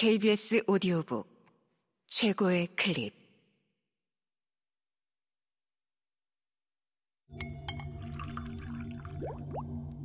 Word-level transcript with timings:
KBS 0.00 0.62
오디오북 0.68 1.28
최고의 2.06 2.68
클립. 2.76 3.12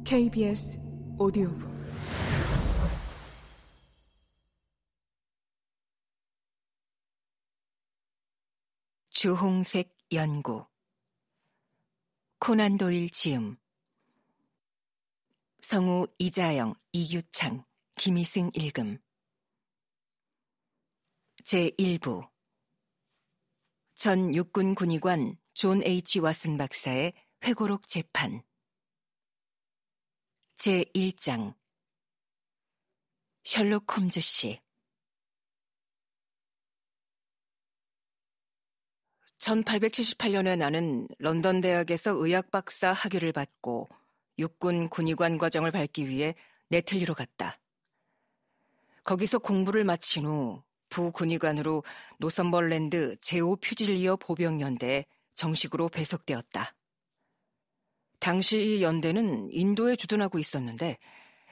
KBS 0.03 0.79
오디오북. 1.19 1.69
주홍색 9.11 9.95
연구 10.13 10.65
코난 12.39 12.79
도일 12.79 13.11
지음. 13.11 13.57
성우 15.61 16.07
이자영, 16.17 16.73
이규창, 16.93 17.63
김희승 17.93 18.49
읽음 18.55 18.97
제1부 21.43 22.29
전 23.95 24.33
육군 24.33 24.75
군의관 24.75 25.37
존 25.53 25.83
H. 25.83 26.19
왓슨 26.19 26.57
박사의 26.57 27.13
회고록 27.43 27.87
재판 27.87 28.43
제1장 30.57 31.55
셜록 33.43 33.97
홈즈 33.97 34.21
씨 34.21 34.59
1878년에 39.37 40.57
나는 40.57 41.07
런던 41.19 41.59
대학에서 41.59 42.11
의학 42.13 42.49
박사 42.49 42.93
학위를 42.93 43.33
받고 43.33 43.89
육군 44.39 44.87
군의관 44.87 45.37
과정을 45.37 45.71
밟기 45.71 46.07
위해 46.07 46.33
네틀리로 46.69 47.13
갔다. 47.13 47.59
거기서 49.03 49.39
공부를 49.39 49.83
마친 49.83 50.25
후 50.25 50.63
부군의관으로 50.93 51.83
노선벌랜드 52.19 53.15
제5 53.15 53.59
퓨질리어 53.61 54.17
보병연대에 54.17 55.05
정식으로 55.33 55.89
배속되었다. 55.89 56.75
당시 58.19 58.57
이 58.57 58.83
연대는 58.83 59.49
인도에 59.51 59.95
주둔하고 59.95 60.37
있었는데 60.37 60.99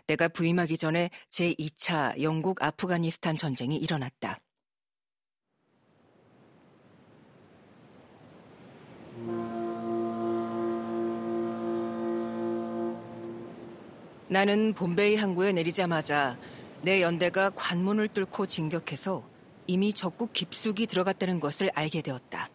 내가 0.06 0.28
부임하기 0.28 0.78
전에 0.78 1.10
제2차 1.32 2.22
영국 2.22 2.62
아프가니스탄 2.62 3.36
전쟁이 3.36 3.78
일어났다. 3.78 4.40
나는 14.28 14.74
봄베이 14.74 15.16
항구에 15.16 15.52
내리자마자 15.52 16.38
내 16.84 17.02
연대가 17.02 17.50
관문을 17.50 18.08
뚫고 18.10 18.46
진격해서 18.46 19.31
이미 19.72 19.94
적국 19.94 20.34
깊숙이 20.34 20.86
들어갔다는 20.86 21.40
것을 21.40 21.72
알게 21.74 22.02
되었다. 22.02 22.50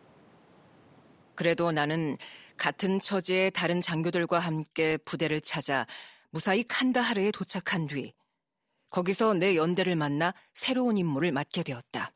그래도 1.35 1.73
나는 1.73 2.19
같은 2.59 3.01
처지의 3.01 3.53
다른 3.53 3.81
장교들과 3.81 4.39
함께 4.39 4.99
부대를 4.99 5.41
찾아 5.41 5.87
무사히 6.29 6.63
칸다하르에 6.63 7.31
도착한 7.31 7.87
뒤 7.87 8.13
거기서 8.91 9.33
내 9.33 9.57
연대를 9.57 9.97
만나 9.97 10.35
새로운 10.53 10.99
임무를 10.99 11.33
맡게 11.33 11.63
되었다. 11.63 12.13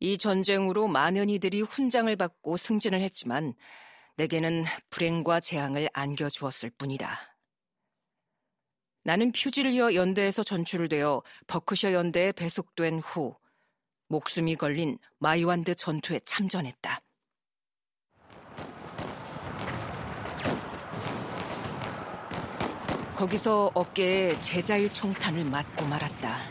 이 0.00 0.18
전쟁으로 0.18 0.88
많은 0.88 1.30
이들이 1.30 1.62
훈장을 1.62 2.14
받고 2.16 2.56
승진을 2.56 3.00
했지만 3.00 3.54
내게는 4.16 4.64
불행과 4.90 5.38
재앙을 5.38 5.88
안겨주었을 5.92 6.70
뿐이다. 6.70 7.33
나는 9.06 9.32
퓨질리어 9.32 9.94
연대에서 9.94 10.42
전출되어 10.42 11.22
버크셔 11.46 11.92
연대에 11.92 12.32
배속된 12.32 13.00
후 13.00 13.36
목숨이 14.08 14.56
걸린 14.56 14.98
마이완드 15.18 15.74
전투에 15.74 16.20
참전했다. 16.24 17.00
거기서 23.14 23.72
어깨에 23.74 24.40
제자일 24.40 24.90
총탄을 24.90 25.44
맞고 25.44 25.84
말았다. 25.84 26.42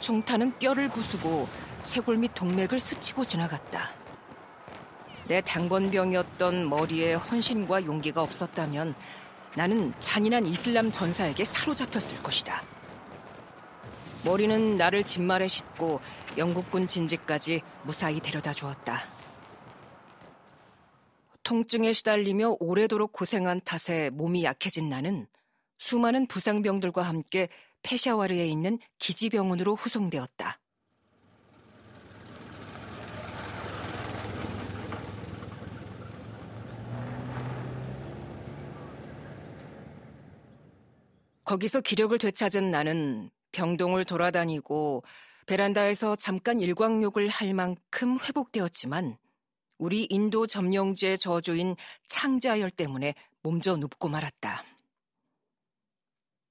총탄은 0.00 0.58
뼈를 0.58 0.88
부수고 0.88 1.48
쇄골 1.84 2.16
및 2.16 2.32
동맥을 2.34 2.80
스치고 2.80 3.26
지나갔다. 3.26 3.90
내 5.28 5.42
당건병이었던 5.42 6.68
머리에 6.68 7.12
헌신과 7.14 7.84
용기가 7.84 8.22
없었다면 8.22 8.94
나는 9.56 9.92
잔인한 10.00 10.46
이슬람 10.46 10.92
전사에게 10.92 11.44
사로잡혔을 11.44 12.22
것이다. 12.22 12.62
머리는 14.22 14.76
나를 14.76 15.02
진말에 15.02 15.48
싣고 15.48 16.00
영국군 16.36 16.88
진지까지 16.88 17.62
무사히 17.84 18.20
데려다 18.20 18.52
주었다. 18.52 19.08
통증에 21.42 21.92
시달리며 21.92 22.56
오래도록 22.58 23.12
고생한 23.12 23.60
탓에 23.64 24.10
몸이 24.10 24.44
약해진 24.44 24.88
나는 24.88 25.26
수많은 25.78 26.26
부상병들과 26.26 27.02
함께 27.02 27.48
페샤와르에 27.82 28.46
있는 28.46 28.78
기지병원으로 28.98 29.76
후송되었다. 29.76 30.58
거기서 41.46 41.80
기력을 41.80 42.18
되찾은 42.18 42.70
나는 42.72 43.30
병동을 43.52 44.04
돌아다니고 44.04 45.04
베란다에서 45.46 46.16
잠깐 46.16 46.60
일광욕을 46.60 47.28
할 47.28 47.54
만큼 47.54 48.18
회복되었지만 48.18 49.16
우리 49.78 50.06
인도 50.10 50.48
점령지의 50.48 51.18
저주인 51.18 51.76
창자열 52.08 52.72
때문에 52.72 53.14
몸져 53.42 53.76
눕고 53.76 54.08
말았다. 54.08 54.64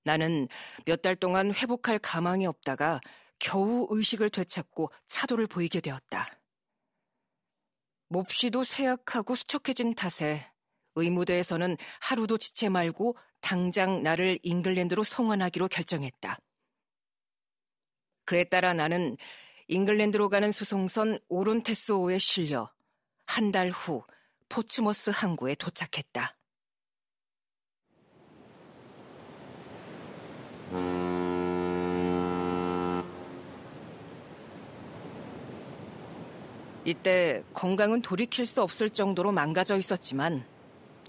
나는 0.06 0.48
몇 0.86 1.02
달 1.02 1.18
동안 1.18 1.54
회복할 1.54 2.00
가망이 2.00 2.46
없다가 2.48 3.02
겨우 3.38 3.88
의식을 3.90 4.30
되찾고 4.30 4.92
차도를 5.10 5.48
보이게 5.48 5.82
되었다. 5.82 6.40
몹시도 8.08 8.64
쇠약하고 8.64 9.36
수척해진 9.36 9.94
탓에 9.94 10.50
의무대에서는 10.96 11.76
하루도 12.00 12.38
지체 12.38 12.70
말고 12.70 13.18
당장 13.46 14.02
나를 14.02 14.40
잉글랜드로 14.42 15.04
송환하기로 15.04 15.68
결정했다. 15.68 16.40
그에 18.26 18.44
따라 18.46 18.74
나는 18.74 19.18
잉글랜드로 19.68 20.30
가는 20.30 20.52
수송선 20.52 21.20
오론테스호에 21.30 22.18
실려 22.18 22.72
한 23.28 23.52
달 23.52 23.70
후 23.70 24.04
포츠머스 24.50 25.12
항구에 25.14 25.54
도착했다. 25.56 26.36
이때 36.84 37.44
건강은 37.54 38.02
돌이킬 38.02 38.48
수 38.48 38.64
없을 38.64 38.90
정도로 38.90 39.32
망가져 39.32 39.78
있었지만 39.78 40.46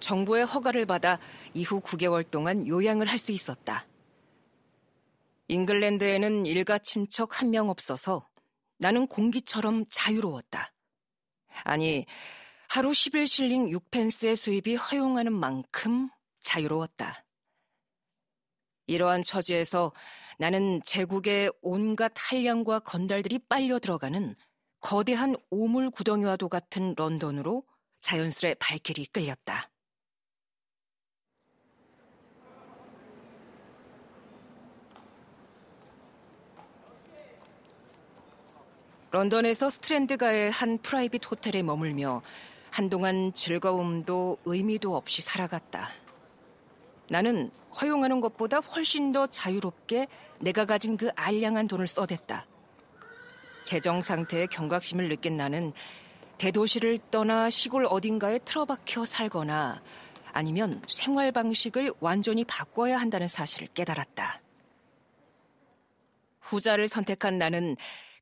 정부의 0.00 0.44
허가를 0.46 0.86
받아 0.86 1.18
이후 1.54 1.80
9개월 1.80 2.28
동안 2.30 2.66
요양을 2.66 3.06
할 3.06 3.18
수 3.18 3.32
있었다. 3.32 3.86
잉글랜드에는 5.48 6.46
일가 6.46 6.78
친척 6.78 7.40
한 7.40 7.50
명 7.50 7.68
없어서 7.70 8.28
나는 8.78 9.06
공기처럼 9.06 9.84
자유로웠다. 9.90 10.72
아니, 11.64 12.04
하루 12.68 12.90
11실링 12.90 13.70
6펜스의 13.72 14.36
수입이 14.36 14.74
허용하는 14.74 15.32
만큼 15.32 16.10
자유로웠다. 16.40 17.24
이러한 18.88 19.22
처지에서 19.22 19.92
나는 20.38 20.80
제국의 20.84 21.50
온갖 21.62 22.12
한량과 22.16 22.80
건달들이 22.80 23.38
빨려 23.48 23.78
들어가는 23.78 24.36
거대한 24.80 25.36
오물 25.50 25.90
구덩이와도 25.90 26.48
같은 26.48 26.94
런던으로 26.96 27.64
자연스레 28.02 28.54
발길이 28.54 29.06
끌렸다. 29.06 29.70
런던에서 39.16 39.70
스트랜드가의 39.70 40.50
한 40.50 40.76
private 40.76 41.30
호텔에 41.30 41.62
머물며 41.62 42.20
한동안 42.70 43.32
즐거움도 43.32 44.36
의미도 44.44 44.94
없이 44.94 45.22
살아갔다. 45.22 45.88
나는 47.08 47.50
허용하는 47.80 48.20
것보다 48.20 48.58
훨씬 48.58 49.12
더 49.12 49.26
자유롭게 49.26 50.08
내가 50.40 50.66
가진 50.66 50.98
그 50.98 51.08
알량한 51.16 51.66
돈을 51.66 51.86
써댔다. 51.86 52.44
재정 53.64 54.02
상태에 54.02 54.44
경각심을 54.48 55.08
느낀 55.08 55.38
나는 55.38 55.72
대도시를 56.36 56.98
떠나 57.10 57.48
시골 57.48 57.86
어딘가에 57.88 58.40
틀어박혀 58.40 59.06
살거나 59.06 59.80
아니면 60.32 60.82
생활 60.88 61.32
방식을 61.32 61.90
완전히 62.00 62.44
바꿔야 62.44 62.98
한다는 62.98 63.28
사실을 63.28 63.68
깨달았다. 63.68 64.42
후자를 66.40 66.88
선택한 66.88 67.38
나는 67.38 67.76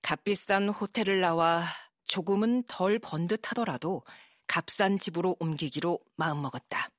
값비싼 0.05 0.69
호텔을 0.69 1.21
나와 1.21 1.65
조금은 2.05 2.65
덜 2.65 2.99
번 2.99 3.27
듯하더라도 3.27 4.03
값싼 4.47 4.99
집으로 4.99 5.35
옮기기로 5.41 5.99
마음먹었다. 6.17 6.91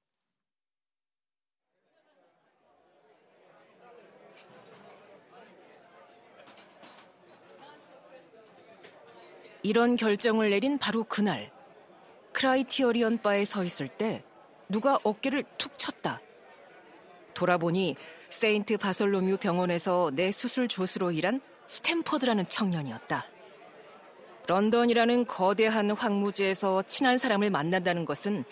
이런 9.61 9.97
결정을 9.97 10.49
내린 10.49 10.79
바로 10.79 11.03
그날 11.03 11.51
크라이티어리언 12.33 13.19
바에 13.19 13.45
서 13.45 13.63
있을 13.63 13.87
때 13.87 14.23
누가 14.67 14.97
어깨를 15.03 15.43
툭 15.59 15.77
쳤다. 15.77 16.21
돌아보니 17.35 17.97
세인트 18.31 18.77
바솔로뮤 18.77 19.37
병원에서 19.37 20.09
내 20.15 20.31
수술 20.31 20.67
조수로 20.67 21.11
일한 21.11 21.39
스탠퍼드라는 21.67 22.47
청년이었다. 22.47 23.25
런던이라는 24.47 25.25
거대한 25.25 25.91
황무지에서 25.91 26.83
친한 26.83 27.17
사람을 27.17 27.49
만난다는 27.49 28.05
것은 28.05 28.43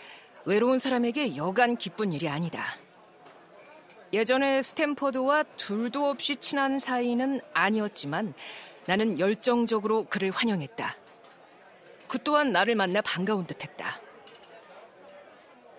외로운 0.45 0.79
사람에게 0.79 1.35
여간 1.35 1.77
기쁜 1.77 2.11
일이 2.11 2.27
아니다. 2.27 2.65
예전에 4.11 4.61
스탠퍼드와 4.61 5.43
둘도 5.57 6.09
없이 6.09 6.35
친한 6.35 6.79
사이는 6.79 7.41
아니었지만 7.53 8.33
나는 8.85 9.19
열정적으로 9.19 10.05
그를 10.05 10.29
환영했다. 10.31 10.95
그 12.07 12.19
또한 12.23 12.51
나를 12.51 12.75
만나 12.75 13.01
반가운 13.01 13.45
듯 13.45 13.63
했다. 13.63 13.99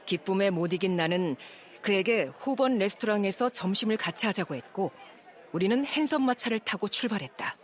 기쁨에 0.06 0.50
못 0.50 0.72
이긴 0.72 0.96
나는 0.96 1.36
그에게 1.82 2.24
호번 2.24 2.78
레스토랑에서 2.78 3.50
점심을 3.50 3.96
같이 3.96 4.26
하자고 4.26 4.54
했고 4.54 4.90
우리는 5.54 5.86
핸섬 5.86 6.22
마차를 6.22 6.58
타고 6.58 6.88
출발했다. 6.88 7.56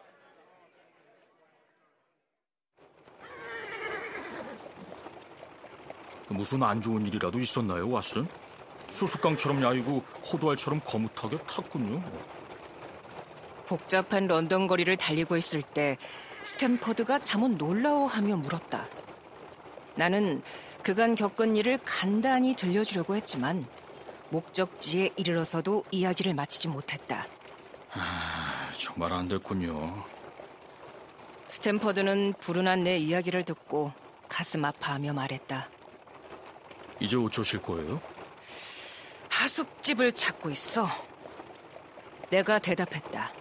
무슨 6.29 6.63
안 6.63 6.81
좋은 6.81 7.05
일이라도 7.05 7.41
있었나요, 7.41 7.89
왓슨? 7.89 8.29
수수깡처럼 8.87 9.65
야이고 9.65 10.05
호두알처럼 10.25 10.83
거뭇하게 10.85 11.39
탔군요. 11.39 12.01
복잡한 13.67 14.29
런던 14.29 14.69
거리를 14.69 14.97
달리고 14.97 15.37
있을 15.37 15.61
때 15.61 15.99
스탠퍼드가 16.45 17.19
잠옷 17.19 17.57
놀라워하며 17.57 18.37
물었다. 18.37 18.87
나는 19.97 20.43
그간 20.85 21.17
겪은 21.17 21.57
일을 21.57 21.81
간단히 21.85 22.55
들려주려고 22.55 23.17
했지만 23.17 23.67
목적지에 24.29 25.11
이르러서도 25.17 25.83
이야기를 25.91 26.35
마치지 26.35 26.69
못했다. 26.69 27.27
아, 28.81 28.83
정말 28.83 29.13
안 29.13 29.29
됐군요. 29.29 30.05
스탠퍼드는 31.49 32.35
불운한 32.41 32.85
내 32.85 32.97
이야기를 32.97 33.45
듣고 33.45 33.93
가슴 34.29 34.65
아파하며 34.65 35.13
말했다. 35.13 35.69
이제 37.01 37.17
어쩌실 37.17 37.61
거예요? 37.61 38.01
하숙집을 39.29 40.13
찾고 40.13 40.51
있어. 40.51 40.89
내가 42.31 42.59
대답했다. 42.59 43.33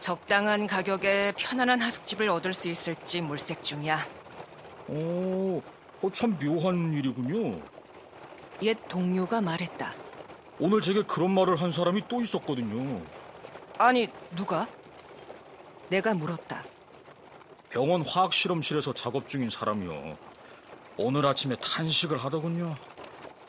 적당한 0.00 0.66
가격에 0.66 1.32
편안한 1.36 1.80
하숙집을 1.82 2.28
얻을 2.30 2.54
수 2.54 2.68
있을지 2.68 3.20
물색 3.20 3.64
중이야. 3.64 4.06
오, 4.88 5.60
어, 6.00 6.10
참 6.12 6.38
묘한 6.38 6.94
일이군요. 6.94 7.60
옛 8.62 8.78
동료가 8.88 9.40
말했다. 9.40 9.92
오늘 10.60 10.80
제게 10.80 11.02
그런 11.02 11.32
말을 11.32 11.56
한 11.56 11.70
사람이 11.70 12.04
또 12.08 12.22
있었거든요. 12.22 13.02
아니, 13.78 14.08
누가? 14.34 14.66
내가 15.88 16.12
물었다. 16.14 16.62
병원 17.70 18.02
화학 18.02 18.32
실험실에서 18.32 18.92
작업 18.92 19.28
중인 19.28 19.50
사람이요. 19.50 20.16
오늘 20.96 21.24
아침에 21.26 21.56
탄식을 21.56 22.18
하더군요. 22.18 22.76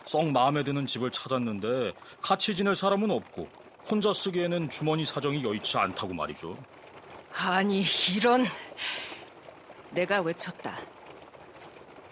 썩 0.06 0.30
마음에 0.32 0.64
드는 0.64 0.86
집을 0.86 1.12
찾았는데 1.12 1.94
같이 2.22 2.56
지낼 2.56 2.76
사람은 2.76 3.10
없고 3.12 3.48
혼자 3.90 4.14
쓰기에는 4.14 4.70
주머니 4.70 5.04
사정이 5.04 5.44
여의치 5.44 5.78
않다고 5.78 6.14
말이죠. 6.14 6.58
아니, 7.34 7.84
이런. 8.16 8.46
내가 9.92 10.22
외쳤다. 10.22 10.78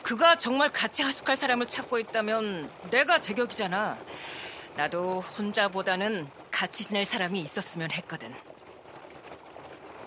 그가 0.02 0.38
정말 0.38 0.72
같이 0.72 1.04
하숙할 1.04 1.36
사람을 1.38 1.68
찾고 1.68 2.00
있다면 2.00 2.69
내가 2.90 3.19
제격이잖아. 3.19 3.98
나도 4.75 5.22
혼자보다는 5.22 6.28
같이 6.57 6.86
지낼 6.86 7.06
사람이 7.06 7.39
있었으면 7.42 7.92
했거든. 7.92 8.33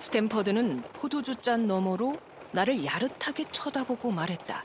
스탠퍼드는 0.00 0.82
포도주 0.94 1.36
잔 1.36 1.68
너머로 1.68 2.18
나를 2.50 2.84
야릇하게 2.84 3.44
쳐다보고 3.52 4.10
말했다. 4.10 4.64